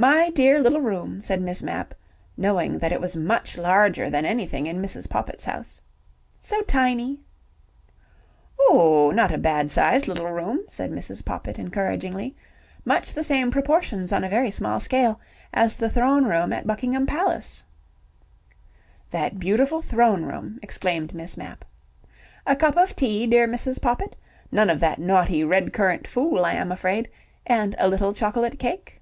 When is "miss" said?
1.42-1.60, 21.12-21.36